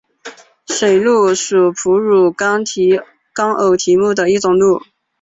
[0.65, 2.57] 水鹿属哺乳纲
[3.55, 4.81] 偶蹄目的一种鹿。